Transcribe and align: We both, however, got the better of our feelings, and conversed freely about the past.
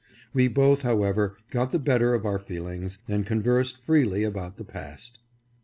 We 0.33 0.47
both, 0.47 0.81
however, 0.81 1.37
got 1.51 1.69
the 1.69 1.77
better 1.77 2.15
of 2.15 2.25
our 2.25 2.39
feelings, 2.39 2.97
and 3.07 3.23
conversed 3.23 3.77
freely 3.77 4.23
about 4.23 4.57
the 4.57 4.65
past. 4.65 5.19